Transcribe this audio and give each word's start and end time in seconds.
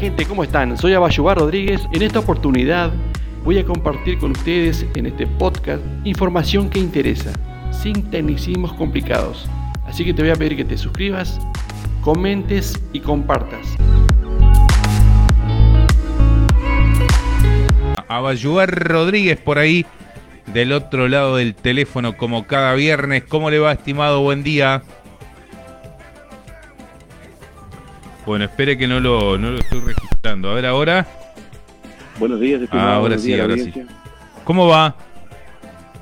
gente, 0.00 0.24
¿cómo 0.24 0.42
están? 0.42 0.78
Soy 0.78 0.94
Abayubar 0.94 1.36
Rodríguez. 1.36 1.82
En 1.92 2.00
esta 2.00 2.20
oportunidad 2.20 2.90
voy 3.44 3.58
a 3.58 3.66
compartir 3.66 4.16
con 4.16 4.30
ustedes 4.30 4.86
en 4.94 5.04
este 5.04 5.26
podcast 5.26 5.82
información 6.04 6.70
que 6.70 6.78
interesa, 6.78 7.30
sin 7.70 8.10
tecnicismos 8.10 8.72
complicados. 8.72 9.46
Así 9.84 10.02
que 10.02 10.14
te 10.14 10.22
voy 10.22 10.30
a 10.30 10.36
pedir 10.36 10.56
que 10.56 10.64
te 10.64 10.78
suscribas, 10.78 11.38
comentes 12.00 12.82
y 12.94 13.00
compartas. 13.00 13.76
Abayubar 18.08 18.70
Rodríguez 18.70 19.38
por 19.38 19.58
ahí, 19.58 19.84
del 20.46 20.72
otro 20.72 21.08
lado 21.08 21.36
del 21.36 21.54
teléfono, 21.54 22.16
como 22.16 22.46
cada 22.46 22.72
viernes. 22.72 23.24
¿Cómo 23.24 23.50
le 23.50 23.58
va, 23.58 23.72
estimado? 23.72 24.22
Buen 24.22 24.42
día. 24.44 24.82
Bueno, 28.26 28.44
espere 28.44 28.76
que 28.76 28.86
no 28.86 29.00
lo, 29.00 29.38
no 29.38 29.50
lo 29.50 29.58
estoy 29.58 29.80
registrando. 29.80 30.50
A 30.50 30.54
ver, 30.54 30.66
ahora. 30.66 31.06
Buenos 32.18 32.40
días. 32.40 32.60
Ah, 32.70 32.94
ahora 32.96 33.00
Buenos 33.00 33.22
sí, 33.22 33.28
días, 33.28 33.40
ahora 33.40 33.56
sí. 33.56 33.72
¿Cómo 34.44 34.66
va? 34.68 34.94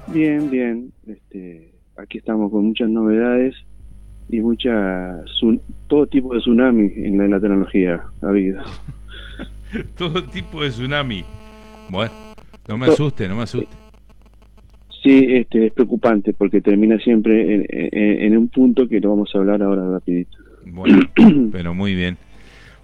Bien, 0.08 0.50
bien. 0.50 0.92
Este, 1.06 1.72
aquí 1.96 2.18
estamos 2.18 2.50
con 2.50 2.66
muchas 2.66 2.88
novedades 2.88 3.54
y 4.28 4.40
mucha 4.40 5.20
todo 5.86 6.06
tipo 6.06 6.34
de 6.34 6.40
tsunami 6.40 6.92
en 6.96 7.18
la, 7.18 7.24
en 7.24 7.30
la 7.30 7.40
tecnología 7.40 8.02
ha 8.22 8.26
habido. 8.28 8.62
Todo 9.98 10.24
tipo 10.24 10.62
de 10.62 10.70
tsunami. 10.70 11.24
Bueno, 11.90 12.10
no 12.66 12.78
me 12.78 12.86
asuste, 12.86 13.28
no 13.28 13.36
me 13.36 13.42
asuste. 13.42 13.68
Sí, 15.02 15.26
este, 15.28 15.66
es 15.66 15.72
preocupante 15.72 16.32
porque 16.32 16.60
termina 16.62 16.98
siempre 16.98 17.54
en, 17.54 17.66
en- 17.70 18.22
en 18.22 18.36
un 18.38 18.48
punto 18.48 18.88
que 18.88 18.98
lo 19.00 19.10
vamos 19.10 19.30
a 19.34 19.38
hablar 19.38 19.62
ahora 19.62 19.88
rapidito. 19.90 20.38
Bueno, 20.72 21.08
pero 21.52 21.74
muy 21.74 21.94
bien. 21.94 22.18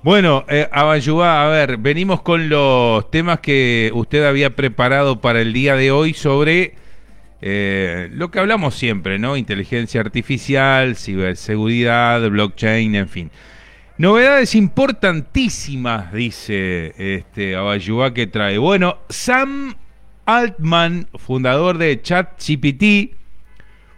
Bueno, 0.03 0.45
eh, 0.49 0.69
Abayubá, 0.71 1.47
a 1.47 1.49
ver, 1.49 1.79
venimos 1.79 2.21
con 2.21 2.49
los 2.49 3.11
temas 3.11 3.41
que 3.41 3.91
usted 3.95 4.25
había 4.27 4.55
preparado 4.55 5.21
para 5.21 5.41
el 5.41 5.53
día 5.55 5.77
de 5.77 5.91
hoy 5.91 6.13
sobre 6.13 6.75
eh, 7.41 8.11
lo 8.13 8.31
que 8.31 8.39
hablamos 8.39 8.75
siempre, 8.75 9.19
¿no? 9.19 9.37
Inteligencia 9.37 10.03
artificial, 10.03 10.97
ciberseguridad, 10.97 12.29
blockchain, 12.29 12.95
en 12.95 13.09
fin. 13.09 13.31
Novedades 13.97 14.55
importantísimas, 14.55 16.13
dice 16.13 16.95
este 16.99 17.57
Abayubá 17.57 18.13
que 18.13 18.27
trae. 18.27 18.59
Bueno, 18.59 18.99
Sam 19.09 19.75
Altman, 20.27 21.09
fundador 21.15 21.79
de 21.79 22.03
ChatGPT, 22.03 23.15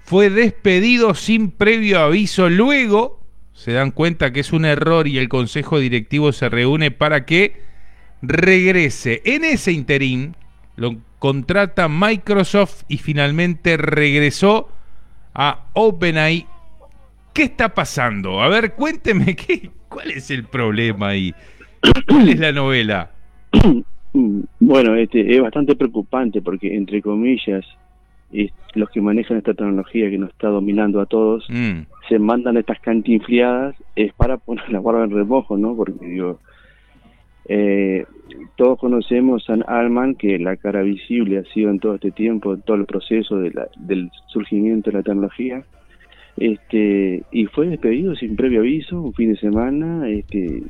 fue 0.04 0.30
despedido 0.30 1.14
sin 1.14 1.50
previo 1.50 1.98
aviso. 1.98 2.48
Luego 2.48 3.25
se 3.56 3.72
dan 3.72 3.90
cuenta 3.90 4.34
que 4.34 4.40
es 4.40 4.52
un 4.52 4.66
error 4.66 5.08
y 5.08 5.16
el 5.16 5.30
consejo 5.30 5.80
directivo 5.80 6.30
se 6.32 6.50
reúne 6.50 6.90
para 6.90 7.24
que 7.24 7.62
regrese. 8.20 9.22
En 9.24 9.44
ese 9.44 9.72
interín 9.72 10.36
lo 10.76 10.96
contrata 11.18 11.88
Microsoft 11.88 12.82
y 12.86 12.98
finalmente 12.98 13.78
regresó 13.78 14.68
a 15.34 15.68
OpenAI. 15.72 16.46
¿Qué 17.32 17.44
está 17.44 17.70
pasando? 17.72 18.42
A 18.42 18.48
ver, 18.48 18.74
cuénteme 18.74 19.34
qué, 19.34 19.70
cuál 19.88 20.10
es 20.10 20.30
el 20.30 20.44
problema 20.44 21.08
ahí. 21.08 21.34
¿Cuál 22.08 22.28
es 22.28 22.38
la 22.38 22.52
novela? 22.52 23.10
Bueno, 24.60 24.94
este, 24.94 25.36
es 25.36 25.42
bastante 25.42 25.76
preocupante 25.76 26.40
porque, 26.40 26.74
entre 26.74 27.02
comillas, 27.02 27.66
los 28.74 28.88
que 28.88 29.02
manejan 29.02 29.36
esta 29.36 29.52
tecnología 29.52 30.08
que 30.08 30.16
nos 30.16 30.30
está 30.30 30.48
dominando 30.48 31.02
a 31.02 31.06
todos, 31.06 31.44
Mm, 31.50 31.80
se 32.08 32.18
mandan 32.18 32.56
estas 32.56 32.80
cantinfriadas 32.80 33.76
es 33.94 34.12
para 34.14 34.36
poner 34.36 34.68
la 34.70 34.80
barba 34.80 35.04
en 35.04 35.10
remojo, 35.10 35.56
¿no? 35.56 35.74
Porque 35.76 36.06
digo, 36.06 36.38
eh, 37.48 38.04
todos 38.56 38.78
conocemos 38.78 39.48
a 39.50 39.78
Alman, 39.78 40.14
que 40.14 40.38
la 40.38 40.56
cara 40.56 40.82
visible 40.82 41.38
ha 41.38 41.44
sido 41.52 41.70
en 41.70 41.78
todo 41.78 41.94
este 41.94 42.10
tiempo, 42.10 42.54
en 42.54 42.62
todo 42.62 42.76
el 42.76 42.86
proceso 42.86 43.38
de 43.38 43.50
la- 43.52 43.68
del 43.76 44.10
surgimiento 44.28 44.90
de 44.90 44.96
la 44.98 45.02
tecnología, 45.02 45.64
este 46.36 47.22
y 47.30 47.46
fue 47.46 47.68
despedido 47.68 48.14
sin 48.14 48.36
previo 48.36 48.60
aviso, 48.60 49.00
un 49.00 49.14
fin 49.14 49.32
de 49.32 49.38
semana, 49.38 50.08
este 50.08 50.62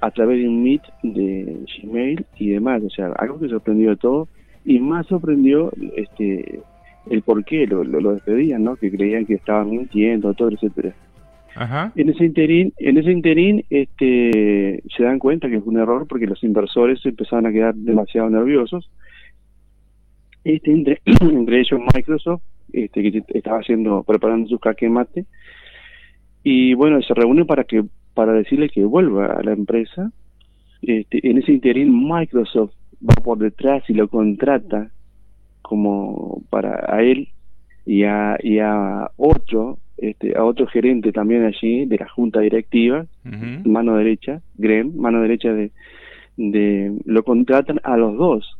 a 0.00 0.10
través 0.10 0.38
de 0.42 0.48
un 0.48 0.62
meet 0.64 0.82
de 1.04 1.64
Gmail 1.82 2.24
y 2.38 2.48
demás, 2.48 2.82
o 2.82 2.90
sea, 2.90 3.12
algo 3.18 3.38
que 3.38 3.48
sorprendió 3.48 3.92
a 3.92 3.96
todos 3.96 4.28
y 4.64 4.80
más 4.80 5.06
sorprendió 5.06 5.70
este 5.96 6.60
el 7.10 7.22
por 7.22 7.44
qué 7.44 7.66
lo, 7.66 7.84
lo, 7.84 8.00
lo 8.00 8.14
despedían, 8.14 8.64
¿no? 8.64 8.76
Que 8.76 8.90
creían 8.90 9.26
que 9.26 9.34
estaban 9.34 9.70
mintiendo, 9.70 10.34
todo, 10.34 10.50
etcétera. 10.50 10.94
Ajá. 11.54 11.92
En 11.96 12.08
ese 12.08 12.24
interín, 12.24 12.72
en 12.78 12.98
ese 12.98 13.10
interín, 13.10 13.64
este, 13.68 14.82
se 14.96 15.02
dan 15.02 15.18
cuenta 15.18 15.50
que 15.50 15.60
fue 15.60 15.72
un 15.72 15.80
error 15.80 16.06
porque 16.08 16.26
los 16.26 16.42
inversores 16.42 17.04
empezaron 17.04 17.46
a 17.46 17.52
quedar 17.52 17.74
demasiado 17.74 18.30
nerviosos. 18.30 18.90
Este, 20.44 20.72
entre, 20.72 21.00
entre 21.20 21.60
ellos 21.60 21.80
Microsoft, 21.94 22.42
este, 22.72 23.02
que 23.02 23.22
estaba 23.28 23.58
haciendo, 23.58 24.02
preparando 24.02 24.48
su 24.48 24.58
jaque 24.58 24.88
mate, 24.88 25.26
y 26.42 26.74
bueno, 26.74 27.00
se 27.02 27.14
reúnen 27.14 27.46
para 27.46 27.64
que, 27.64 27.84
para 28.14 28.32
decirle 28.32 28.68
que 28.68 28.84
vuelva 28.84 29.26
a 29.26 29.42
la 29.42 29.52
empresa. 29.52 30.10
Este, 30.80 31.28
en 31.28 31.38
ese 31.38 31.52
interín 31.52 32.08
Microsoft 32.08 32.72
va 33.08 33.14
por 33.22 33.38
detrás 33.38 33.88
y 33.88 33.94
lo 33.94 34.08
contrata 34.08 34.90
como 35.62 36.42
para 36.50 36.84
a 36.88 37.02
él 37.02 37.28
y 37.86 38.04
a, 38.04 38.38
y 38.42 38.58
a 38.58 39.10
otro 39.16 39.78
este, 39.96 40.36
a 40.36 40.44
otro 40.44 40.66
gerente 40.66 41.12
también 41.12 41.44
allí 41.44 41.86
de 41.86 41.96
la 41.96 42.08
junta 42.08 42.40
directiva 42.40 43.06
mano 43.64 43.96
derecha 43.96 44.42
Graham 44.56 44.92
mano 44.96 45.22
derecha 45.22 45.52
de, 45.52 45.70
de 46.36 46.92
lo 47.04 47.22
contratan 47.24 47.80
a 47.84 47.96
los 47.96 48.16
dos. 48.16 48.58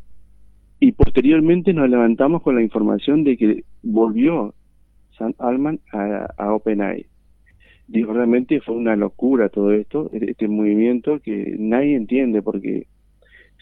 Y 0.80 0.92
posteriormente 0.92 1.72
nos 1.72 1.88
levantamos 1.88 2.42
con 2.42 2.56
la 2.56 2.62
información 2.62 3.22
de 3.24 3.36
que 3.36 3.64
volvió 3.82 4.54
Sam 5.16 5.32
Altman 5.38 5.78
a, 5.92 6.28
a 6.36 6.54
OpenAI. 6.54 7.06
Digo 7.86 8.12
realmente 8.12 8.60
fue 8.60 8.74
una 8.74 8.96
locura 8.96 9.48
todo 9.48 9.72
esto 9.72 10.10
este 10.12 10.48
movimiento 10.48 11.20
que 11.20 11.56
nadie 11.58 11.94
entiende 11.94 12.42
porque 12.42 12.86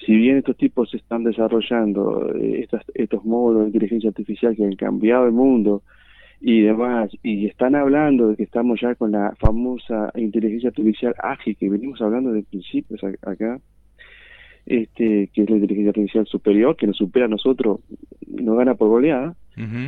si 0.05 0.17
bien 0.17 0.39
estos 0.39 0.57
tipos 0.57 0.93
están 0.95 1.25
desarrollando 1.25 2.35
eh, 2.35 2.61
estas, 2.63 2.83
estos 2.95 3.25
módulos 3.25 3.63
de 3.63 3.69
inteligencia 3.69 4.09
artificial 4.09 4.57
que 4.57 4.65
han 4.65 4.77
cambiado 4.77 5.27
el 5.27 5.33
mundo 5.33 5.83
y 6.41 6.63
demás, 6.63 7.11
y 7.23 7.47
están 7.47 7.75
hablando 7.75 8.29
de 8.29 8.37
que 8.37 8.45
estamos 8.45 8.81
ya 8.81 8.95
con 8.95 9.13
la 9.13 9.35
famosa 9.39 10.11
inteligencia 10.15 10.71
artificial 10.71 11.15
ágil 11.23 11.55
que 11.57 11.69
venimos 11.69 12.01
hablando 12.01 12.33
de 12.33 12.43
principios 12.43 13.03
acá, 13.05 13.61
este, 14.65 15.29
que 15.35 15.43
es 15.43 15.51
la 15.51 15.57
inteligencia 15.57 15.91
artificial 15.91 16.27
superior, 16.27 16.77
que 16.77 16.87
nos 16.87 16.97
supera 16.97 17.27
a 17.27 17.29
nosotros, 17.29 17.81
nos 18.27 18.57
gana 18.57 18.75
por 18.75 18.89
goleada, 18.89 19.35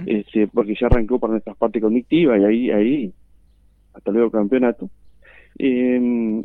este, 0.04 0.46
porque 0.48 0.74
ya 0.78 0.88
arrancó 0.88 1.18
por 1.18 1.30
nuestras 1.30 1.56
partes 1.56 1.80
cognitivas 1.80 2.38
y 2.38 2.44
ahí, 2.44 2.70
ahí, 2.70 3.12
hasta 3.94 4.10
luego 4.10 4.30
campeonato. 4.30 4.90
Eh, 5.58 6.44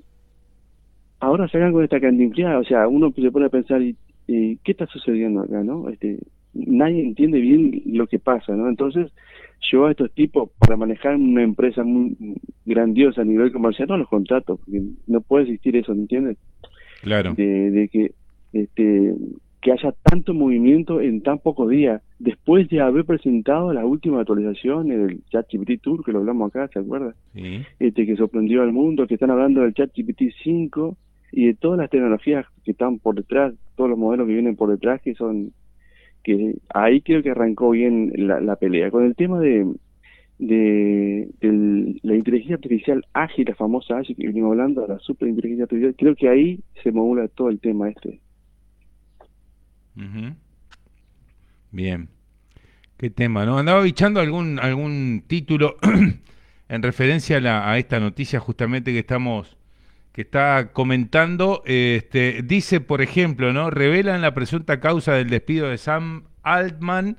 ahora 1.19 1.47
salgan 1.47 1.73
con 1.73 1.83
esta 1.83 1.99
cantinfriada, 1.99 2.59
o 2.59 2.63
sea, 2.63 2.87
uno 2.87 3.11
se 3.15 3.31
pone 3.31 3.47
a 3.47 3.49
pensar, 3.49 3.81
¿y, 3.81 3.95
qué 4.27 4.71
está 4.71 4.85
sucediendo 4.87 5.41
acá, 5.41 5.63
no? 5.63 5.89
Este, 5.89 6.19
nadie 6.53 7.01
entiende 7.01 7.39
bien 7.39 7.81
lo 7.85 8.07
que 8.07 8.19
pasa, 8.19 8.55
¿no? 8.55 8.67
Entonces, 8.67 9.11
yo 9.71 9.85
a 9.85 9.91
estos 9.91 10.11
tipos, 10.11 10.49
para 10.59 10.77
manejar 10.77 11.15
una 11.15 11.43
empresa 11.43 11.83
muy 11.83 12.15
grandiosa 12.65 13.21
a 13.21 13.25
nivel 13.25 13.51
comercial, 13.51 13.87
no 13.87 13.97
los 13.97 14.09
contrato, 14.09 14.57
porque 14.57 14.81
no 15.07 15.21
puede 15.21 15.45
existir 15.45 15.75
eso, 15.75 15.95
¿me 15.95 16.01
entiendes? 16.01 16.37
Claro. 17.01 17.33
de, 17.35 17.71
de 17.71 17.87
que 17.89 18.11
este 18.53 19.13
que 19.61 19.71
haya 19.71 19.91
tanto 20.03 20.33
movimiento 20.33 21.01
en 21.01 21.21
tan 21.21 21.39
pocos 21.39 21.69
días 21.69 22.01
después 22.19 22.69
de 22.69 22.79
haber 22.79 23.05
presentado 23.05 23.73
la 23.73 23.85
última 23.85 24.21
actualización 24.21 24.87
del 24.87 25.23
ChatGPT 25.25 25.81
Tour 25.81 26.05
que 26.05 26.11
lo 26.11 26.19
hablamos 26.19 26.49
acá, 26.49 26.67
¿se 26.71 26.79
acuerda? 26.79 27.15
Sí. 27.33 27.61
Este 27.79 28.05
que 28.05 28.15
sorprendió 28.15 28.61
al 28.61 28.71
mundo, 28.71 29.07
que 29.07 29.15
están 29.15 29.31
hablando 29.31 29.61
del 29.61 29.73
ChatGPT 29.73 30.31
5 30.43 30.95
y 31.31 31.47
de 31.47 31.53
todas 31.55 31.79
las 31.79 31.89
tecnologías 31.89 32.45
que 32.63 32.71
están 32.71 32.99
por 32.99 33.15
detrás, 33.15 33.53
todos 33.75 33.89
los 33.89 33.99
modelos 33.99 34.27
que 34.27 34.33
vienen 34.33 34.55
por 34.55 34.69
detrás 34.69 35.01
que 35.01 35.15
son 35.15 35.53
que 36.23 36.55
ahí 36.73 37.01
creo 37.01 37.23
que 37.23 37.31
arrancó 37.31 37.69
bien 37.71 38.11
la, 38.15 38.41
la 38.41 38.57
pelea. 38.57 38.91
Con 38.91 39.05
el 39.05 39.15
tema 39.15 39.39
de 39.39 39.65
de, 40.39 41.29
la 42.03 42.15
inteligencia 42.15 42.55
artificial 42.55 43.05
ágil, 43.13 43.45
la 43.47 43.55
famosa 43.55 43.97
ágil 43.97 44.15
que 44.15 44.27
venimos 44.27 44.51
hablando, 44.51 44.85
la 44.87 44.99
superinteligencia 44.99 45.63
artificial, 45.63 45.95
creo 45.97 46.15
que 46.15 46.29
ahí 46.29 46.59
se 46.83 46.91
modula 46.91 47.27
todo 47.27 47.49
el 47.49 47.59
tema 47.59 47.89
este. 47.89 48.19
Ujú. 49.95 50.35
Bien. 51.71 52.09
Qué 52.97 53.09
tema, 53.09 53.45
¿no? 53.45 53.57
Andaba 53.57 53.81
bichando 53.83 54.19
algún, 54.19 54.59
algún 54.59 55.23
título 55.27 55.77
en 56.69 56.83
referencia 56.83 57.37
a, 57.37 57.41
la- 57.41 57.71
a 57.71 57.77
esta 57.77 57.99
noticia 57.99 58.39
justamente 58.39 58.91
que 58.91 58.99
estamos 58.99 59.56
que 60.17 60.23
está 60.23 60.71
comentando. 60.73 61.61
Este, 61.63 62.41
dice, 62.41 62.81
por 62.81 63.03
ejemplo, 63.03 63.53
¿no? 63.53 63.69
Revelan 63.69 64.23
la 64.23 64.33
presunta 64.33 64.79
causa 64.79 65.13
del 65.13 65.29
despido 65.29 65.69
de 65.69 65.77
Sam 65.77 66.23
Altman, 66.41 67.17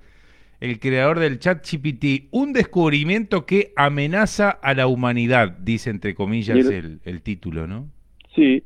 el 0.61 0.81
creador 0.81 1.21
del 1.21 1.39
ChatGPT, 1.39 2.27
un 2.33 2.53
descubrimiento 2.53 3.47
que 3.47 3.73
amenaza 3.77 4.51
a 4.51 4.75
la 4.75 4.89
humanidad, 4.89 5.59
dice 5.59 5.91
entre 5.91 6.17
comillas 6.17 6.59
el, 6.59 6.99
el 7.05 7.23
título, 7.23 7.69
¿no? 7.69 7.87
Sí, 8.35 8.65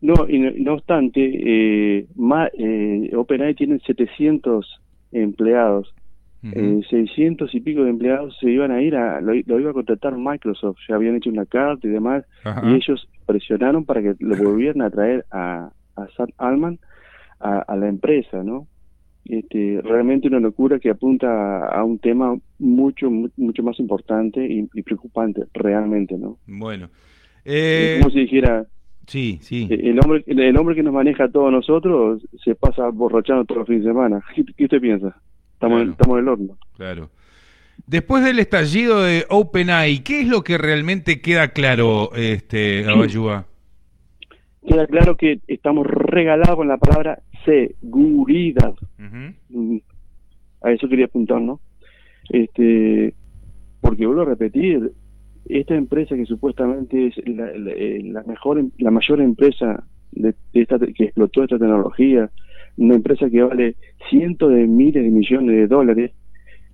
No, 0.00 0.28
y 0.28 0.38
no, 0.38 0.74
obstante, 0.74 1.20
eh, 1.24 2.06
eh, 2.56 3.10
OpenAI 3.16 3.56
tiene 3.56 3.80
700 3.84 4.80
empleados. 5.10 5.92
600 6.52 7.48
eh, 7.48 7.56
y 7.56 7.60
pico 7.60 7.84
de 7.84 7.90
empleados 7.90 8.36
se 8.38 8.50
iban 8.50 8.70
a 8.70 8.82
ir 8.82 8.96
a, 8.96 9.20
lo, 9.20 9.34
iba 9.34 9.70
a 9.70 9.74
contratar 9.74 10.16
Microsoft, 10.16 10.78
ya 10.88 10.96
habían 10.96 11.16
hecho 11.16 11.30
una 11.30 11.46
carta 11.46 11.86
y 11.86 11.90
demás, 11.90 12.24
y 12.64 12.74
ellos 12.74 13.08
presionaron 13.26 13.84
para 13.84 14.02
que 14.02 14.14
lo 14.18 14.36
volvieran 14.42 14.82
a 14.82 14.90
traer 14.90 15.24
a, 15.30 15.70
a 15.96 16.08
Sam 16.16 16.28
Alman 16.38 16.78
a, 17.40 17.76
la 17.76 17.88
empresa, 17.88 18.42
¿no? 18.42 18.66
Este, 19.24 19.80
realmente 19.82 20.28
una 20.28 20.40
locura 20.40 20.78
que 20.78 20.90
apunta 20.90 21.66
a, 21.66 21.84
un 21.84 21.98
tema 21.98 22.36
mucho, 22.58 23.10
mucho 23.10 23.62
más 23.62 23.78
importante 23.78 24.46
y, 24.46 24.82
preocupante, 24.82 25.44
realmente, 25.52 26.16
¿no? 26.16 26.38
Bueno. 26.46 26.88
Eh... 27.44 27.98
Como 28.00 28.10
si 28.10 28.20
dijera, 28.20 28.66
Sí, 29.06 29.38
sí. 29.42 29.68
Eh, 29.70 29.90
el 29.90 30.00
hombre, 30.00 30.24
el 30.26 30.56
hombre 30.56 30.74
que 30.74 30.82
nos 30.82 30.94
maneja 30.94 31.24
a 31.24 31.30
todos 31.30 31.52
nosotros 31.52 32.22
se 32.42 32.54
pasa 32.54 32.88
borrachando 32.88 33.44
todos 33.44 33.60
los 33.60 33.68
fines 33.68 33.84
de 33.84 33.90
semana. 33.90 34.22
¿Qué, 34.56 34.64
usted 34.64 34.80
piensa? 34.80 35.16
Estamos, 35.54 35.82
en, 35.82 35.90
estamos 35.90 36.14
en 36.14 36.22
el 36.22 36.28
horno. 36.28 36.58
Claro. 36.76 37.10
Después 37.86 38.24
del 38.24 38.38
estallido 38.38 39.02
de 39.02 39.26
OpenAI, 39.28 40.02
¿qué 40.02 40.20
es 40.20 40.28
lo 40.28 40.42
que 40.42 40.58
realmente 40.58 41.20
queda 41.20 41.48
claro, 41.48 42.10
este, 42.14 42.86
Abayúa? 42.88 43.46
Queda 44.66 44.86
claro 44.86 45.14
que 45.16 45.40
estamos 45.46 45.86
regalados 45.86 46.56
con 46.56 46.68
la 46.68 46.78
palabra 46.78 47.20
seguridad. 47.44 48.74
Mm, 49.50 49.76
a 50.62 50.72
eso 50.72 50.88
quería 50.88 51.04
apuntar, 51.04 51.38
¿no? 51.42 51.60
Este, 52.30 53.12
porque 53.82 54.06
vuelvo 54.06 54.22
a 54.22 54.24
repetir, 54.24 54.92
esta 55.46 55.74
empresa 55.74 56.16
que 56.16 56.24
supuestamente 56.24 57.08
es 57.08 57.28
la, 57.28 57.50
eh, 57.52 58.02
mejor 58.26 58.64
la 58.78 58.90
mayor 58.90 59.20
empresa 59.20 59.84
de, 60.12 60.34
esta, 60.54 60.78
que 60.78 61.04
explotó 61.04 61.42
esta 61.42 61.58
tecnología 61.58 62.30
una 62.76 62.94
empresa 62.94 63.30
que 63.30 63.42
vale 63.42 63.76
cientos 64.10 64.52
de 64.52 64.66
miles 64.66 65.02
de 65.02 65.10
millones 65.10 65.56
de 65.56 65.66
dólares 65.66 66.12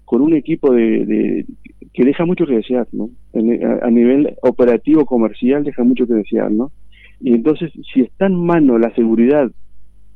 con 0.04 0.22
un 0.22 0.34
equipo 0.34 0.72
de, 0.72 1.46
que 1.92 2.04
deja 2.04 2.24
mucho 2.24 2.46
que 2.46 2.56
desear 2.56 2.88
no 2.92 3.10
a, 3.34 3.90
nivel 3.90 4.34
operativo 4.42 5.04
comercial 5.04 5.64
deja 5.64 5.84
mucho 5.84 6.06
que 6.06 6.14
desear 6.14 6.50
no 6.50 6.72
y 7.20 7.34
entonces 7.34 7.72
si 7.92 8.00
está 8.00 8.26
en 8.26 8.34
mano 8.34 8.78
la 8.78 8.94
seguridad 8.94 9.50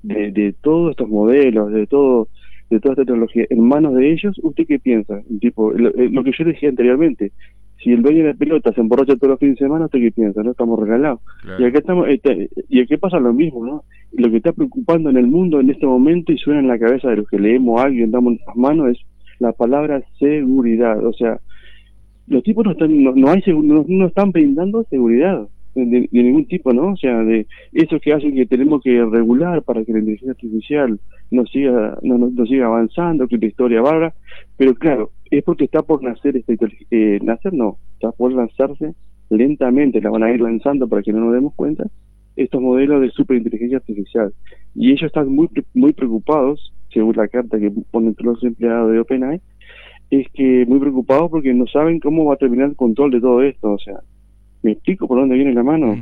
de, 0.02 0.32
de 0.32 0.54
todos 0.60 0.90
estos 0.90 1.08
modelos 1.08 1.72
de 1.72 1.86
todo 1.86 2.28
de 2.70 2.80
toda 2.80 2.94
esta 2.94 3.04
tecnología 3.04 3.46
en 3.50 3.60
manos 3.60 3.94
de 3.94 4.12
ellos, 4.12 4.38
¿usted 4.42 4.66
qué 4.66 4.78
piensa? 4.78 5.20
Tipo, 5.40 5.72
lo, 5.72 5.90
eh, 5.90 6.08
lo 6.10 6.24
que 6.24 6.32
yo 6.36 6.44
decía 6.44 6.68
anteriormente, 6.68 7.32
si 7.82 7.92
el 7.92 8.02
dueño 8.02 8.24
de 8.24 8.34
pelota 8.34 8.72
se 8.72 8.80
emborracha 8.80 9.16
todos 9.16 9.30
los 9.30 9.38
fines 9.38 9.58
de 9.58 9.66
semana, 9.66 9.86
¿usted 9.86 10.00
qué 10.00 10.10
piensa? 10.10 10.42
No 10.42 10.52
estamos 10.52 10.78
regalados. 10.78 11.20
Y 11.58 11.64
acá 11.64 11.78
estamos, 11.78 12.08
este, 12.08 12.48
y 12.68 12.80
aquí 12.80 12.96
pasa 12.96 13.18
lo 13.18 13.32
mismo, 13.32 13.64
¿no? 13.64 13.84
Lo 14.12 14.30
que 14.30 14.38
está 14.38 14.52
preocupando 14.52 15.10
en 15.10 15.16
el 15.16 15.26
mundo 15.26 15.60
en 15.60 15.70
este 15.70 15.86
momento 15.86 16.32
y 16.32 16.38
suena 16.38 16.60
en 16.60 16.68
la 16.68 16.78
cabeza 16.78 17.10
de 17.10 17.16
los 17.16 17.28
que 17.28 17.38
leemos 17.38 17.80
algo 17.80 17.96
y 17.96 18.06
damos 18.06 18.34
las 18.46 18.56
manos 18.56 18.90
es 18.90 18.98
la 19.38 19.52
palabra 19.52 20.02
seguridad. 20.18 21.04
O 21.04 21.12
sea, 21.12 21.40
los 22.26 22.42
tipos 22.42 22.64
no 22.64 22.72
están, 22.72 23.02
no, 23.02 23.30
hay 23.30 23.42
no, 23.46 23.84
no 23.86 24.06
están 24.06 24.30
brindando 24.30 24.84
seguridad 24.84 25.46
de, 25.74 26.08
ningún 26.12 26.46
tipo, 26.46 26.72
¿no? 26.72 26.92
O 26.92 26.96
sea, 26.96 27.18
de 27.24 27.46
eso 27.72 27.98
que 28.00 28.12
hacen 28.12 28.34
que 28.34 28.46
tenemos 28.46 28.82
que 28.82 29.04
regular 29.04 29.62
para 29.62 29.84
que 29.84 29.92
la 29.92 29.98
inteligencia 29.98 30.32
artificial 30.32 31.00
no 31.30 31.46
siga, 31.46 31.98
no, 32.02 32.18
no, 32.18 32.46
siga 32.46 32.66
avanzando, 32.66 33.28
que 33.28 33.38
la 33.38 33.46
historia 33.46 33.82
valga, 33.82 34.14
pero 34.56 34.74
claro, 34.74 35.10
es 35.30 35.42
porque 35.42 35.64
está 35.64 35.82
por 35.82 36.02
nacer 36.02 36.36
esta 36.36 36.52
eh, 36.90 37.18
nacer 37.22 37.52
no, 37.52 37.78
está 37.94 38.12
por 38.12 38.32
lanzarse 38.32 38.94
lentamente, 39.30 40.00
la 40.00 40.10
van 40.10 40.22
a 40.22 40.30
ir 40.30 40.40
lanzando 40.40 40.88
para 40.88 41.02
que 41.02 41.12
no 41.12 41.20
nos 41.20 41.34
demos 41.34 41.54
cuenta, 41.54 41.84
estos 42.36 42.60
modelos 42.60 43.00
de 43.00 43.10
superinteligencia 43.10 43.78
artificial. 43.78 44.32
Y 44.74 44.90
ellos 44.90 45.04
están 45.04 45.28
muy, 45.28 45.48
muy 45.72 45.92
preocupados, 45.92 46.72
según 46.92 47.16
la 47.16 47.28
carta 47.28 47.58
que 47.58 47.72
ponen 47.90 48.14
todos 48.14 48.34
los 48.34 48.44
empleados 48.44 48.92
de 48.92 49.00
OpenAI, 49.00 49.40
es 50.10 50.28
que 50.32 50.64
muy 50.66 50.78
preocupados 50.78 51.30
porque 51.30 51.52
no 51.54 51.66
saben 51.66 51.98
cómo 51.98 52.24
va 52.24 52.34
a 52.34 52.38
terminar 52.38 52.68
el 52.68 52.76
control 52.76 53.10
de 53.10 53.20
todo 53.20 53.42
esto, 53.42 53.72
o 53.72 53.78
sea, 53.78 54.00
me 54.64 54.72
explico 54.72 55.06
por 55.06 55.18
dónde 55.18 55.34
viene 55.34 55.52
la 55.52 55.62
mano. 55.62 55.94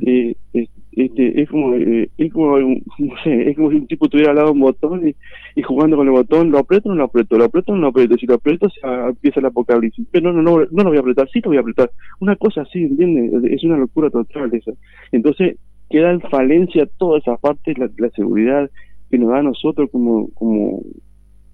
Eh, 0.00 0.34
es, 0.52 0.68
este 0.92 1.40
es 1.40 1.48
como 1.48 1.74
eh, 1.74 2.10
es 2.18 2.32
como 2.32 2.58
no 2.98 3.14
sé 3.22 3.50
es 3.50 3.56
como 3.56 3.70
si 3.70 3.76
un 3.76 3.86
tipo 3.86 4.08
tuviera 4.08 4.30
al 4.30 4.36
lado 4.36 4.52
un 4.52 4.60
botón 4.60 5.08
y, 5.08 5.62
jugando 5.62 5.96
con 5.96 6.06
el 6.06 6.12
botón 6.12 6.50
lo 6.50 6.58
aprieto 6.58 6.88
o 6.88 6.92
no 6.92 6.98
lo 6.98 7.04
aprieto 7.04 7.38
lo 7.38 7.44
aprieto 7.44 7.72
o 7.72 7.76
no 7.76 7.82
lo 7.82 7.88
aprieto 7.88 8.16
si 8.16 8.26
lo 8.26 8.34
aprieto 8.34 8.68
se, 8.68 8.80
empieza 8.84 9.38
el 9.38 9.46
apocalipsis. 9.46 10.06
Pero 10.10 10.32
no 10.32 10.42
no 10.42 10.66
no 10.70 10.82
lo 10.82 10.88
voy 10.90 10.96
a 10.96 11.00
apretar 11.00 11.28
sí 11.32 11.40
lo 11.40 11.50
voy 11.50 11.56
a 11.56 11.60
apretar. 11.60 11.90
Una 12.18 12.34
cosa 12.34 12.62
así 12.62 12.82
¿entiendes? 12.82 13.44
es 13.44 13.62
una 13.62 13.78
locura 13.78 14.10
total 14.10 14.52
esa. 14.52 14.72
Entonces 15.12 15.56
queda 15.88 16.10
en 16.10 16.20
falencia 16.20 16.88
toda 16.98 17.18
esa 17.18 17.36
parte 17.36 17.74
la, 17.76 17.88
la 17.98 18.10
seguridad 18.10 18.68
que 19.08 19.18
nos 19.18 19.30
da 19.30 19.38
a 19.38 19.42
nosotros 19.44 19.88
como 19.92 20.28
como 20.34 20.82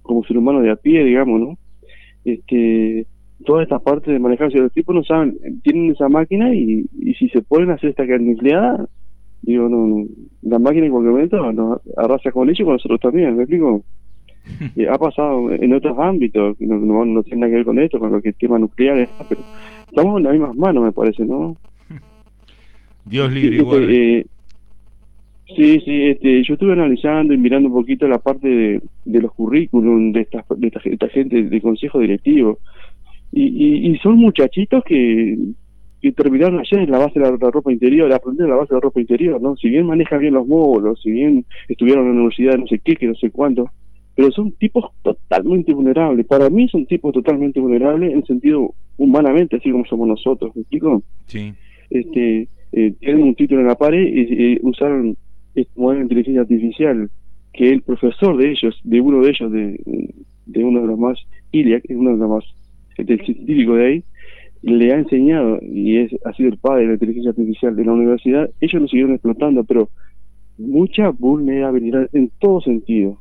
como 0.01 0.25
ser 0.25 0.39
humano 0.39 0.63
de 0.63 0.71
a 0.71 0.77
pie 0.77 1.05
digamos 1.05 1.39
no 1.39 1.59
este 2.25 3.07
toda 3.45 3.63
esta 3.63 3.79
parte 3.79 4.13
de 4.13 4.19
manejar 4.19 4.53
los 4.53 4.73
tipos 4.73 4.95
no 4.95 5.05
saben, 5.05 5.39
tienen 5.63 5.93
esa 5.93 6.09
máquina 6.09 6.55
y, 6.55 6.87
y 7.01 7.15
si 7.15 7.29
se 7.31 7.43
pueden 7.43 7.71
hacer 7.71 7.91
esta 7.91 8.07
carne 8.07 8.37
digo, 9.43 9.69
no, 9.69 10.07
la 10.43 10.59
máquina 10.59 10.87
en 10.87 10.93
cualquier 10.93 11.13
momento 11.13 11.53
nos 11.53 11.81
arrasa 11.97 12.31
con 12.31 12.49
ellos 12.49 12.61
y 12.61 12.65
con 12.65 12.73
nosotros 12.75 13.01
también, 13.01 13.37
¿me 13.37 13.43
explico? 13.43 13.83
Eh, 14.75 14.89
ha 14.89 14.99
pasado 14.99 15.53
en 15.53 15.73
otros 15.75 15.97
ámbitos, 15.99 16.59
no, 16.61 16.79
no, 16.79 17.05
no, 17.05 17.23
tiene 17.23 17.41
nada 17.41 17.51
que 17.51 17.57
ver 17.57 17.65
con 17.65 17.79
esto, 17.79 18.01
con 18.01 18.11
lo 18.11 18.23
que 18.23 18.31
es 18.31 18.39
tema 18.39 18.59
nuclear, 18.59 19.09
pero 19.29 19.43
estamos 19.87 20.17
en 20.17 20.25
las 20.25 20.33
mismas 20.33 20.57
manos, 20.57 20.83
me 20.83 20.93
parece, 20.93 21.25
¿no? 21.25 21.57
Dios 23.05 23.31
libre, 23.31 23.57
igual. 23.57 23.87
Eh, 23.91 24.27
sí, 25.55 25.81
sí, 25.85 26.09
este, 26.09 26.43
yo 26.43 26.55
estuve 26.55 26.73
analizando 26.73 27.35
y 27.35 27.39
mirando 27.39 27.69
un 27.69 27.75
poquito 27.75 28.09
la 28.09 28.19
parte 28.19 28.49
de, 28.49 28.83
de 29.05 29.21
los 29.21 29.33
currículum 29.33 30.11
de 30.13 30.23
esta, 30.23 30.45
de 30.57 30.67
esta, 30.67 30.81
esta 30.85 31.09
gente 31.09 31.43
de 31.45 31.61
consejo 31.61 32.01
directivo 32.01 32.59
y, 33.33 33.91
y, 33.91 33.97
son 33.99 34.17
muchachitos 34.17 34.83
que, 34.85 35.39
que 36.01 36.13
terminaron 36.13 36.59
ayer 36.59 36.81
en 36.81 36.91
la 36.91 36.99
base 36.99 37.21
de 37.21 37.31
la, 37.31 37.51
ropa 37.51 37.73
interior, 37.73 38.13
aprender 38.13 38.49
la 38.49 38.57
base 38.57 38.75
de 38.75 38.77
la 38.77 38.81
ropa 38.81 39.01
interior, 39.01 39.41
¿no? 39.41 39.57
Si 39.57 39.69
bien 39.69 39.87
manejan 39.87 40.21
bien 40.21 40.35
los 40.35 40.47
módulos, 40.47 41.01
si 41.03 41.11
bien 41.11 41.45
estuvieron 41.69 42.07
en 42.07 42.11
la 42.11 42.15
universidad 42.17 42.59
no 42.59 42.67
sé 42.67 42.81
qué, 42.81 42.97
que 42.97 43.07
no 43.07 43.15
sé 43.15 43.31
cuánto, 43.31 43.71
pero 44.17 44.31
son 44.33 44.53
tipos 44.53 44.91
totalmente 45.03 45.73
vulnerables. 45.73 46.27
Para 46.27 46.51
mí 46.51 46.69
son 46.69 46.87
tipos 46.87 47.13
totalmente 47.13 47.61
vulnerables 47.61 48.13
en 48.13 48.25
sentido 48.27 48.75
humanamente, 48.97 49.57
así 49.57 49.71
como 49.71 49.85
somos 49.85 50.09
nosotros, 50.09 50.55
¿me 50.57 50.63
explico? 50.63 51.03
Sí. 51.27 51.53
Este, 51.91 52.49
eh, 52.73 52.95
tienen 52.99 53.23
un 53.23 53.35
título 53.35 53.61
en 53.61 53.69
la 53.69 53.77
pared 53.77 54.07
y 54.07 54.59
usaron 54.63 55.17
este 55.55 55.73
modelo 55.77 55.99
de 55.99 56.05
inteligencia 56.05 56.43
artificial 56.43 57.11
que 57.53 57.71
el 57.71 57.83
profesor 57.83 58.37
de 58.37 58.51
ellos, 58.51 58.79
de 58.85 59.01
uno 59.01 59.23
de 59.23 59.31
ellos, 59.31 59.53
de, 59.53 59.81
de 60.47 60.65
uno 60.65 60.81
de 60.81 60.87
los 60.87 60.99
más, 60.99 61.19
Iliac, 61.53 61.85
es 61.89 61.97
uno 61.97 62.13
de 62.13 62.17
los 62.17 62.29
más 62.29 62.45
del 62.99 63.21
científico 63.25 63.75
de 63.75 63.87
ahí, 63.87 64.05
le 64.63 64.93
ha 64.93 64.99
enseñado, 64.99 65.59
y 65.63 65.99
es 65.99 66.13
ha 66.25 66.33
sido 66.35 66.51
el 66.51 66.59
padre 66.59 66.83
de 66.83 66.87
la 66.89 66.93
inteligencia 66.95 67.31
artificial 67.31 67.75
de 67.75 67.85
la 67.85 67.93
universidad, 67.93 68.51
ellos 68.61 68.83
lo 68.83 68.89
siguieron 68.89 69.15
explotando, 69.15 69.65
pero 69.65 69.89
mucha 70.59 71.11
vulnerabilidad 71.11 72.09
en 72.13 72.31
todo 72.39 72.61
sentido. 72.61 73.19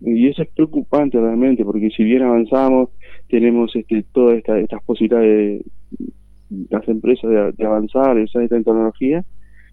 Y 0.00 0.28
eso 0.28 0.42
es 0.42 0.48
preocupante 0.48 1.20
realmente, 1.20 1.64
porque 1.64 1.90
si 1.90 2.02
bien 2.02 2.22
avanzamos, 2.22 2.88
tenemos 3.28 3.74
este, 3.76 4.04
todas 4.12 4.38
esta, 4.38 4.58
estas 4.58 4.82
posibilidades 4.82 5.62
de 6.48 6.66
las 6.70 6.88
empresas 6.88 7.30
de, 7.56 7.66
avanzar, 7.66 8.16
de 8.16 8.24
usar 8.24 8.42
esta 8.42 8.56
tecnología, 8.56 9.24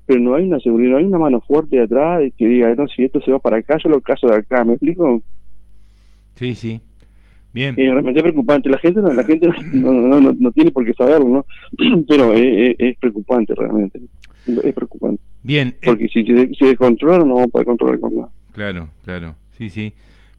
pero 0.06 0.20
no 0.20 0.36
hay 0.36 0.46
una 0.46 0.60
seguridad, 0.60 0.92
no 0.92 0.98
hay 0.98 1.06
una 1.06 1.18
mano 1.18 1.42
fuerte 1.42 1.78
de 1.78 1.84
atrás 1.84 2.22
que 2.38 2.48
diga, 2.48 2.74
no, 2.76 2.88
si 2.88 3.04
esto 3.04 3.20
se 3.22 3.32
va 3.32 3.40
para 3.40 3.58
acá, 3.58 3.78
yo 3.84 3.90
lo 3.90 4.02
caso 4.02 4.28
de 4.28 4.36
acá, 4.36 4.64
¿me 4.64 4.74
explico? 4.74 5.22
Sí, 6.36 6.54
sí. 6.54 6.82
Bien. 7.54 7.76
Eh, 7.78 7.90
realmente 7.92 8.20
es 8.20 8.24
preocupante. 8.24 8.70
La 8.70 8.78
gente, 8.78 9.02
no, 9.02 9.14
la 9.14 9.24
gente 9.24 9.50
no, 9.74 9.92
no, 9.92 10.34
no, 10.34 10.52
tiene 10.52 10.72
por 10.72 10.86
qué 10.86 10.94
saberlo, 10.94 11.28
¿no? 11.28 11.46
Pero 12.08 12.34
es, 12.34 12.76
es, 12.78 12.98
preocupante 12.98 13.56
realmente. 13.56 14.00
Es 14.46 14.74
preocupante. 14.74 15.22
Bien. 15.44 15.70
Eh, 15.82 15.86
Porque 15.86 16.08
si 16.10 16.26
se, 16.26 16.50
si 16.54 16.66
descontrola, 16.66 17.20
no 17.20 17.36
vamos 17.36 17.44
a 17.44 17.52
poder 17.52 17.68
controlar 17.68 18.00
con 18.00 18.16
nada. 18.16 18.30
Claro, 18.54 18.90
claro. 19.04 19.36
Sí, 19.58 19.70
sí. 19.70 19.94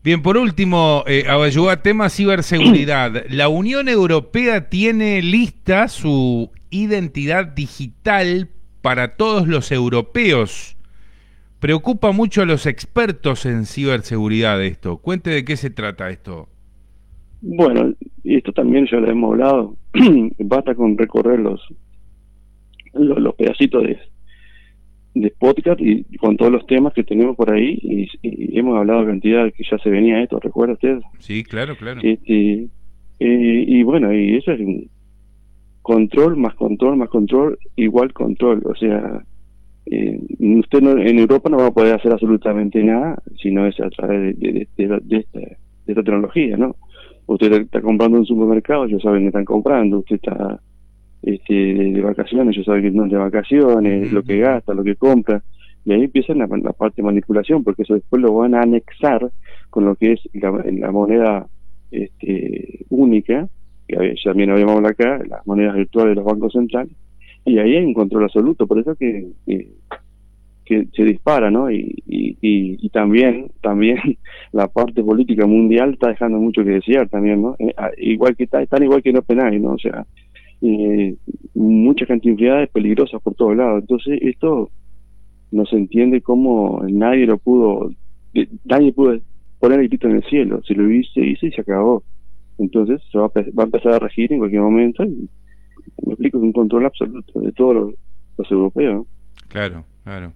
Bien, 0.04 0.22
por 0.22 0.36
último, 0.36 1.04
eh, 1.06 1.24
Abayuá, 1.28 1.82
tema 1.82 2.08
ciberseguridad. 2.08 3.24
La 3.30 3.48
Unión 3.48 3.88
Europea 3.88 4.68
tiene 4.68 5.20
lista 5.22 5.88
su 5.88 6.50
identidad 6.70 7.46
digital 7.46 8.48
para 8.80 9.16
todos 9.16 9.48
los 9.48 9.72
europeos. 9.72 10.76
Preocupa 11.58 12.12
mucho 12.12 12.42
a 12.42 12.46
los 12.46 12.66
expertos 12.66 13.44
en 13.44 13.66
ciberseguridad 13.66 14.62
esto. 14.62 14.98
Cuente 14.98 15.30
de 15.30 15.44
qué 15.44 15.56
se 15.56 15.70
trata 15.70 16.10
esto. 16.10 16.48
Bueno, 17.40 17.94
y 18.24 18.36
esto 18.36 18.52
también 18.52 18.86
ya 18.90 18.98
lo 18.98 19.10
hemos 19.10 19.32
hablado, 19.32 19.76
basta 20.38 20.74
con 20.74 20.98
recorrer 20.98 21.38
los, 21.38 21.60
los, 22.94 23.34
pedacitos 23.36 23.84
de, 23.84 23.98
de 25.14 25.30
podcast 25.38 25.80
y 25.80 26.04
con 26.16 26.36
todos 26.36 26.52
los 26.52 26.66
temas 26.66 26.92
que 26.94 27.04
tenemos 27.04 27.36
por 27.36 27.52
ahí 27.52 27.78
y, 27.82 28.58
hemos 28.58 28.76
hablado 28.76 29.00
de 29.00 29.06
cantidad 29.06 29.52
que 29.52 29.64
ya 29.70 29.78
se 29.78 29.90
venía 29.90 30.20
esto, 30.20 30.40
¿recuerda 30.40 30.74
usted? 30.74 30.98
Sí, 31.20 31.44
claro, 31.44 31.76
claro. 31.76 32.00
Este, 32.02 32.68
eh, 33.20 33.64
y 33.66 33.82
bueno, 33.84 34.12
y 34.12 34.36
eso 34.36 34.52
es 34.52 34.60
control 35.82 36.36
más 36.36 36.54
control 36.54 36.96
más 36.96 37.08
control 37.08 37.58
igual 37.76 38.12
control, 38.12 38.62
o 38.64 38.74
sea, 38.74 39.22
eh, 39.90 40.20
usted 40.38 40.80
en 40.80 41.18
Europa 41.18 41.48
no 41.48 41.58
va 41.58 41.68
a 41.68 41.70
poder 41.70 41.94
hacer 41.94 42.12
absolutamente 42.12 42.82
nada 42.82 43.22
si 43.40 43.50
no 43.50 43.66
es 43.66 43.78
a 43.80 43.88
través 43.88 44.38
de, 44.38 44.68
esta, 44.76 44.98
tecnología, 45.86 46.56
¿no? 46.56 46.76
Usted 47.28 47.52
está 47.52 47.82
comprando 47.82 48.16
en 48.16 48.20
un 48.20 48.26
supermercado, 48.26 48.86
ellos 48.86 49.02
saben 49.02 49.20
que 49.20 49.26
están 49.26 49.44
comprando, 49.44 49.98
usted 49.98 50.16
está 50.16 50.60
este, 51.22 51.52
de, 51.52 52.00
vacaciones, 52.00 52.54
ellos 52.54 52.64
saben 52.64 52.82
que 52.82 52.90
no 52.90 53.04
es 53.04 53.10
de 53.10 53.18
vacaciones, 53.18 54.12
lo 54.12 54.22
que 54.22 54.38
gasta, 54.38 54.72
lo 54.72 54.82
que 54.82 54.96
compra, 54.96 55.42
y 55.84 55.92
ahí 55.92 56.04
empieza 56.04 56.32
la, 56.32 56.46
parte 56.46 56.96
de 56.96 57.02
manipulación, 57.02 57.62
porque 57.64 57.82
eso 57.82 57.92
después 57.92 58.22
lo 58.22 58.34
van 58.34 58.54
a 58.54 58.62
anexar 58.62 59.30
con 59.68 59.84
lo 59.84 59.94
que 59.94 60.12
es 60.12 60.20
la, 60.32 60.90
moneda 60.90 61.46
este, 61.90 62.86
única, 62.88 63.46
que 63.86 64.14
también 64.24 64.50
habíamos 64.50 64.82
acá, 64.84 65.20
las 65.28 65.46
monedas 65.46 65.76
virtuales 65.76 66.12
de 66.12 66.14
los 66.16 66.24
bancos 66.24 66.54
centrales, 66.54 66.94
y 67.44 67.58
ahí 67.58 67.76
hay 67.76 67.84
un 67.84 67.92
control 67.92 68.24
absoluto, 68.24 68.66
por 68.66 68.78
eso 68.78 68.94
que, 68.94 69.28
que, 69.44 69.68
se 70.68 71.04
dispara, 71.04 71.50
¿no? 71.50 71.70
Y, 71.70 72.02
y, 72.06 72.88
también, 72.90 73.50
también 73.60 73.98
la 74.52 74.68
parte 74.68 75.02
política 75.02 75.46
mundial 75.46 75.94
está 75.94 76.08
dejando 76.08 76.38
mucho 76.38 76.64
que 76.64 76.70
desear 76.70 77.08
también, 77.08 77.42
¿no? 77.42 77.56
Eh, 77.58 77.74
ah, 77.76 77.90
igual 77.98 78.36
que 78.36 78.44
está, 78.44 78.62
están 78.62 78.82
igual 78.82 79.02
que 79.02 79.12
no 79.12 79.22
penales, 79.22 79.60
¿no? 79.60 79.72
O 79.72 79.78
sea, 79.78 80.06
eh, 80.62 81.14
mucha 81.54 82.06
cantidad 82.06 82.68
peligrosas 82.70 83.20
por 83.22 83.34
todos 83.34 83.56
lados. 83.56 83.80
Entonces, 83.82 84.18
esto 84.22 84.70
no 85.50 85.66
se 85.66 85.76
entiende 85.76 86.20
cómo 86.20 86.82
nadie 86.88 87.26
lo 87.26 87.38
pudo, 87.38 87.92
nadie 88.64 88.92
pudo 88.92 89.18
poner 89.58 89.80
el 89.80 89.88
grito 89.88 90.08
en 90.08 90.16
el 90.16 90.24
cielo. 90.24 90.62
Si 90.66 90.74
lo 90.74 90.90
hice, 90.90 91.20
hice 91.20 91.46
y 91.46 91.52
se 91.52 91.60
acabó. 91.60 92.02
Entonces, 92.58 93.00
se 93.10 93.18
va 93.18 93.26
a, 93.26 93.28
va 93.28 93.62
a 93.62 93.66
empezar 93.66 93.92
a 93.94 93.98
regir 93.98 94.32
en 94.32 94.38
cualquier 94.38 94.62
momento 94.62 95.04
y 95.04 95.28
me 96.04 96.12
explico, 96.12 96.38
es 96.38 96.44
un 96.44 96.52
control 96.52 96.86
absoluto 96.86 97.40
de 97.40 97.52
todos 97.52 97.94
los, 98.36 98.50
europeos. 98.50 99.06
Claro, 99.48 99.84
claro. 100.04 100.32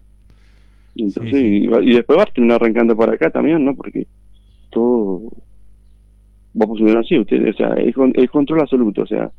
Entonces, 0.94 1.34
Y, 1.34 1.94
después 1.94 2.18
va 2.18 2.25
a 2.25 2.26
terminar 2.26 2.61
arrancando 2.61 2.96
para 2.96 3.12
acá 3.12 3.30
también, 3.30 3.64
¿no? 3.64 3.75
Porque 3.75 4.06
todo 4.70 5.22
va 6.61 6.64
a 6.64 6.68
funcionar 6.68 6.99
así, 6.99 7.18
usted, 7.18 7.49
o 7.49 7.52
sea, 7.54 7.75
es, 7.75 7.94
el 7.96 8.30
control 8.30 8.61
absoluto, 8.61 9.02
o 9.02 9.06
sea, 9.06 9.30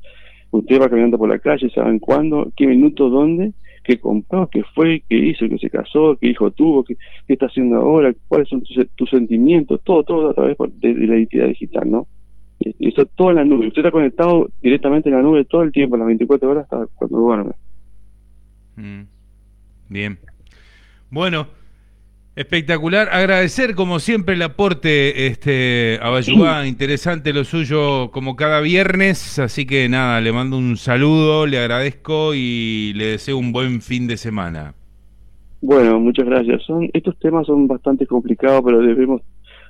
usted 0.51 0.81
va 0.81 0.89
caminando 0.89 1.17
por 1.17 1.29
la 1.29 1.39
calle, 1.39 1.69
saben 1.69 1.99
cuándo, 1.99 2.51
qué 2.55 2.65
minuto, 2.65 3.09
dónde, 3.09 3.53
qué 3.83 3.99
compró, 3.99 4.47
qué 4.47 4.63
fue, 4.73 5.03
qué 5.07 5.15
hizo, 5.15 5.47
qué 5.47 5.57
se 5.59 5.69
casó, 5.69 6.17
qué 6.19 6.29
hijo 6.29 6.49
tuvo, 6.51 6.83
qué, 6.83 6.95
está 7.27 7.45
haciendo 7.45 7.77
ahora, 7.77 8.13
cuáles 8.27 8.49
son 8.49 8.63
tus, 8.95 9.09
sentimientos, 9.09 9.81
todo, 9.83 10.03
todo 10.03 10.29
a 10.29 10.33
través 10.33 10.57
de, 10.57 10.93
de 10.93 11.07
la 11.07 11.17
identidad 11.17 11.47
digital, 11.47 11.91
¿no? 11.91 12.07
Y 12.59 12.89
eso 12.89 13.05
todo 13.05 13.31
en 13.31 13.35
la 13.35 13.45
nube. 13.45 13.67
Usted 13.67 13.81
está 13.81 13.91
conectado 13.91 14.49
directamente 14.61 15.09
en 15.09 15.15
la 15.15 15.21
nube 15.21 15.43
todo 15.45 15.63
el 15.63 15.71
tiempo, 15.71 15.97
las 15.97 16.07
24 16.07 16.49
horas 16.49 16.63
hasta 16.63 16.87
cuando 16.95 17.17
duerme. 17.17 17.51
Mm. 18.77 19.01
Bien. 19.89 20.17
Bueno, 21.13 21.45
espectacular. 22.35 23.09
Agradecer 23.11 23.75
como 23.75 23.99
siempre 23.99 24.33
el 24.33 24.41
aporte, 24.41 25.27
este, 25.27 25.99
a 26.01 26.09
Bayubá, 26.09 26.65
interesante 26.65 27.33
lo 27.33 27.43
suyo 27.43 28.09
como 28.09 28.35
cada 28.35 28.61
viernes. 28.61 29.37
Así 29.37 29.67
que 29.67 29.87
nada, 29.89 30.19
le 30.21 30.31
mando 30.31 30.57
un 30.57 30.75
saludo, 30.75 31.45
le 31.45 31.59
agradezco 31.59 32.33
y 32.33 32.93
le 32.95 33.05
deseo 33.05 33.37
un 33.37 33.51
buen 33.51 33.81
fin 33.81 34.07
de 34.07 34.17
semana. 34.17 34.73
Bueno, 35.61 35.99
muchas 35.99 36.25
gracias. 36.25 36.63
Son, 36.63 36.89
estos 36.93 37.15
temas 37.19 37.45
son 37.45 37.67
bastante 37.67 38.07
complicados, 38.07 38.63
pero 38.65 38.79
debemos 38.79 39.21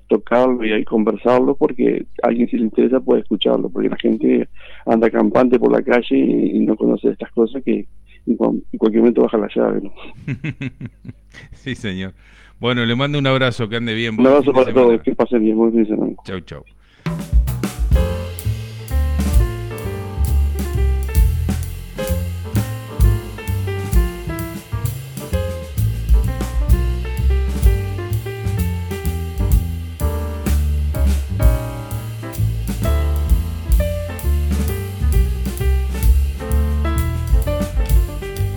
tocarlo 0.07 0.65
y 0.65 0.85
conversarlo 0.85 1.55
porque 1.55 2.05
alguien 2.21 2.47
si 2.47 2.57
le 2.57 2.63
interesa 2.63 3.01
puede 3.01 3.21
escucharlo, 3.21 3.69
porque 3.69 3.89
la 3.89 3.97
gente 3.97 4.47
anda 4.85 5.09
campante 5.09 5.59
por 5.59 5.73
la 5.73 5.81
calle 5.81 6.17
y, 6.17 6.59
no 6.59 6.77
conoce 6.77 7.09
estas 7.09 7.31
cosas 7.31 7.61
que 7.63 7.85
en, 8.25 8.35
cualquier 8.77 9.01
momento 9.01 9.23
baja 9.23 9.37
la 9.37 9.49
llave. 9.53 9.81
¿no? 9.81 9.91
sí, 11.53 11.75
señor. 11.75 12.13
Bueno, 12.59 12.85
le 12.85 12.95
mando 12.95 13.19
un 13.19 13.27
abrazo, 13.27 13.67
que 13.67 13.75
ande 13.75 13.93
bien. 13.93 14.19
Un 14.19 14.27
abrazo 14.27 14.53
para 14.53 14.73
todos, 14.73 15.01
que 15.01 15.15
pasen 15.15 15.43
bien, 15.43 15.57
buen 15.57 15.71
fin 15.71 15.83
de 15.83 15.89
semana. 15.89 16.13
Chau, 16.25 16.39
chau. 16.41 16.63